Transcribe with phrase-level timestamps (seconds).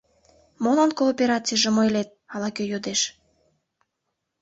[0.63, 3.01] —Молан кооперацийжым ойлет?— ала-кӧ йодеш.